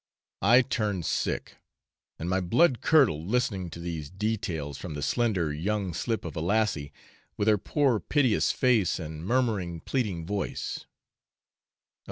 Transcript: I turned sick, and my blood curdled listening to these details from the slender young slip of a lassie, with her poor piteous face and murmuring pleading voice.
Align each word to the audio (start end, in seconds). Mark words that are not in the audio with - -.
I 0.41 0.63
turned 0.63 1.05
sick, 1.05 1.57
and 2.17 2.27
my 2.27 2.41
blood 2.41 2.81
curdled 2.81 3.27
listening 3.27 3.69
to 3.69 3.79
these 3.79 4.09
details 4.09 4.79
from 4.79 4.95
the 4.95 5.03
slender 5.03 5.53
young 5.53 5.93
slip 5.93 6.25
of 6.25 6.35
a 6.35 6.41
lassie, 6.41 6.91
with 7.37 7.47
her 7.47 7.59
poor 7.59 7.99
piteous 7.99 8.51
face 8.51 8.97
and 8.99 9.23
murmuring 9.23 9.79
pleading 9.81 10.25
voice. 10.25 10.87